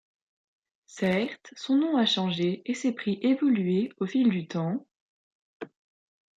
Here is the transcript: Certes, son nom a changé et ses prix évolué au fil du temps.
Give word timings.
Certes, 0.87 1.53
son 1.55 1.75
nom 1.77 1.95
a 1.95 2.07
changé 2.07 2.63
et 2.65 2.73
ses 2.73 2.91
prix 2.91 3.19
évolué 3.21 3.93
au 3.99 4.07
fil 4.07 4.29
du 4.31 4.47
temps. 4.47 4.83